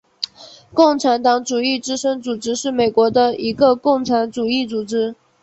[0.73, 5.13] 共产主义之声组织是美国的一个共产主义组织。